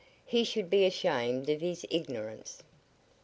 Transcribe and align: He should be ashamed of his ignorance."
He 0.25 0.43
should 0.43 0.67
be 0.67 0.87
ashamed 0.87 1.47
of 1.47 1.61
his 1.61 1.85
ignorance." 1.91 2.63